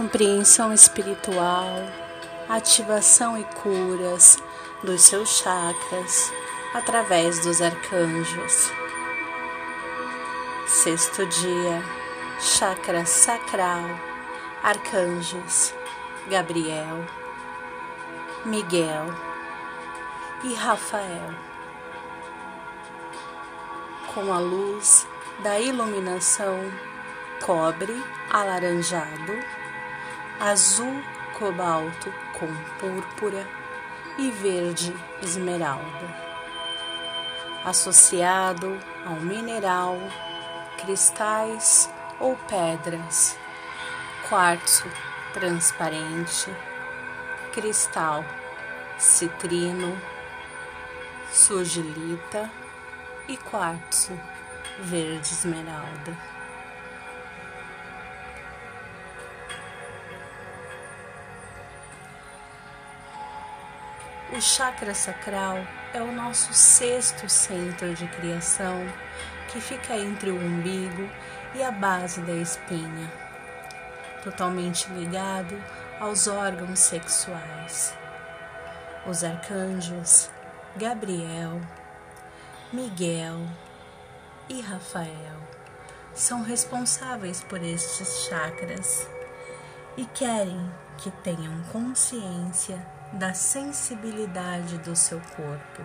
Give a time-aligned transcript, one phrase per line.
[0.00, 1.86] compreensão espiritual,
[2.48, 4.38] ativação e curas
[4.82, 6.32] dos seus chakras
[6.72, 8.72] através dos arcanjos.
[10.66, 11.84] Sexto dia,
[12.40, 13.84] chakra sacral,
[14.62, 15.74] arcanjos
[16.30, 17.04] Gabriel,
[18.46, 19.04] Miguel
[20.44, 21.34] e Rafael.
[24.14, 25.06] Com a luz
[25.40, 26.58] da iluminação
[27.44, 29.59] cobre alaranjado,
[30.40, 31.04] azul
[31.38, 32.46] cobalto com
[32.78, 33.46] púrpura
[34.16, 36.08] e verde esmeralda,
[37.62, 39.98] associado ao mineral,
[40.78, 43.38] cristais ou pedras,
[44.30, 44.90] quartzo
[45.34, 46.50] transparente,
[47.52, 48.24] cristal
[48.96, 49.94] citrino,
[51.30, 52.50] surgilita
[53.28, 54.18] e quartzo
[54.78, 56.39] verde esmeralda.
[64.32, 65.56] O chakra sacral
[65.92, 68.86] é o nosso sexto centro de criação
[69.48, 71.10] que fica entre o umbigo
[71.52, 73.12] e a base da espinha,
[74.22, 75.60] totalmente ligado
[75.98, 77.92] aos órgãos sexuais.
[79.04, 80.30] Os arcanjos
[80.76, 81.60] Gabriel,
[82.72, 83.40] Miguel
[84.48, 85.40] e Rafael
[86.14, 89.08] são responsáveis por estes chakras
[90.00, 90.58] e querem
[90.96, 92.80] que tenham consciência
[93.12, 95.82] da sensibilidade do seu corpo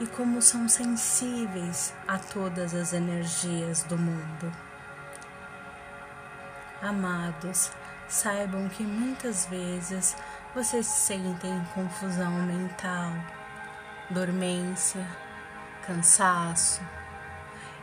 [0.00, 4.52] e como são sensíveis a todas as energias do mundo.
[6.82, 7.70] Amados,
[8.08, 10.16] saibam que muitas vezes
[10.52, 13.12] vocês sentem confusão mental,
[14.10, 15.06] dormência,
[15.86, 16.82] cansaço,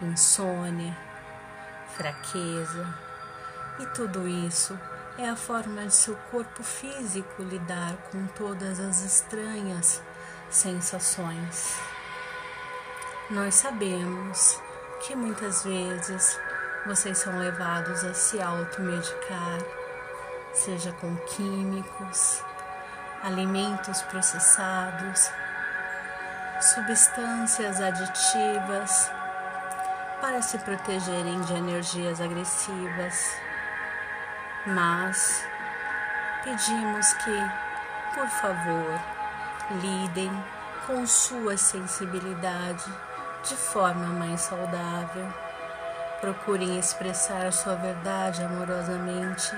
[0.00, 0.96] insônia,
[1.94, 2.94] fraqueza,
[3.78, 4.78] e tudo isso
[5.18, 10.00] é a forma de seu corpo físico lidar com todas as estranhas
[10.48, 11.74] sensações.
[13.28, 14.60] Nós sabemos
[15.02, 16.38] que muitas vezes
[16.86, 19.58] vocês são levados a se automedicar,
[20.54, 22.40] seja com químicos,
[23.24, 25.28] alimentos processados,
[26.60, 29.10] substâncias aditivas
[30.20, 33.47] para se protegerem de energias agressivas
[34.66, 35.46] mas
[36.44, 37.50] pedimos que,
[38.14, 39.00] por favor,
[39.82, 40.30] lidem
[40.86, 42.84] com sua sensibilidade
[43.46, 45.32] de forma mais saudável.
[46.20, 49.54] Procurem expressar sua verdade amorosamente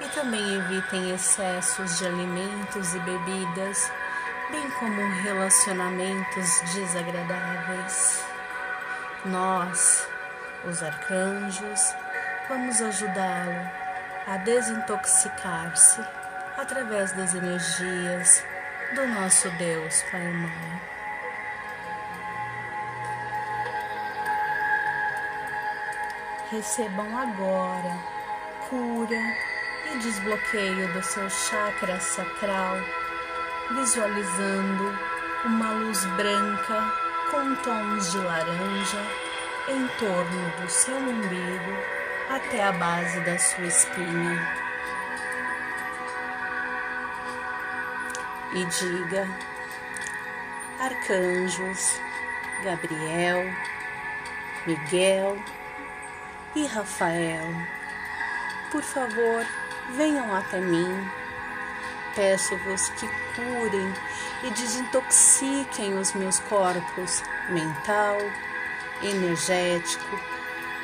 [0.00, 3.90] e também evitem excessos de alimentos e bebidas,
[4.50, 8.24] bem como relacionamentos desagradáveis.
[9.24, 10.08] Nós,
[10.64, 11.94] os arcanjos,
[12.48, 13.85] vamos ajudá-lo
[14.26, 16.00] a desintoxicar-se
[16.56, 18.44] através das energias
[18.94, 20.80] do nosso Deus Pai Mãe.
[26.50, 27.98] Recebam agora
[28.68, 29.20] cura
[29.92, 32.76] e desbloqueio do seu chakra sacral,
[33.74, 34.98] visualizando
[35.44, 36.82] uma luz branca
[37.30, 39.02] com tons de laranja
[39.68, 41.95] em torno do seu umbigo
[42.28, 44.66] até a base da sua espinha.
[48.52, 49.28] E diga,
[50.80, 52.00] arcanjos
[52.62, 53.44] Gabriel,
[54.66, 55.36] Miguel
[56.54, 57.44] e Rafael,
[58.70, 59.44] por favor,
[59.94, 61.10] venham até mim.
[62.14, 63.92] Peço-vos que curem
[64.42, 68.16] e desintoxiquem os meus corpos mental,
[69.02, 70.35] energético,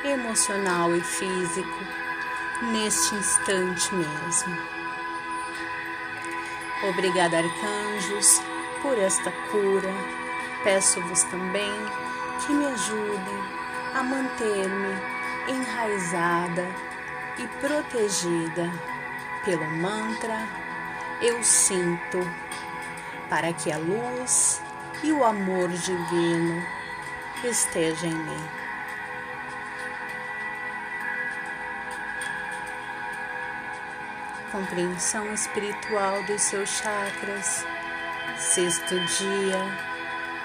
[0.03, 1.79] emocional e físico
[2.71, 4.57] neste instante mesmo.
[6.89, 8.41] Obrigada, arcanjos,
[8.81, 9.93] por esta cura.
[10.63, 11.71] Peço-vos também
[12.45, 13.43] que me ajudem
[13.93, 15.13] a manter-me
[15.47, 16.67] enraizada
[17.37, 18.69] e protegida
[19.43, 20.47] pelo mantra
[21.21, 22.19] Eu Sinto,
[23.29, 24.61] para que a luz
[25.03, 26.63] e o amor divino
[27.43, 28.62] estejam em mim.
[34.53, 37.65] Compreensão espiritual dos seus chakras.
[38.37, 39.59] Sexto dia,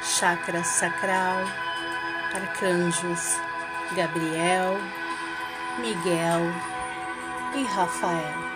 [0.03, 1.45] chakra sacral,
[2.35, 3.37] arcanjos
[3.95, 4.79] Gabriel,
[5.79, 6.41] Miguel
[7.55, 8.48] e Rafael.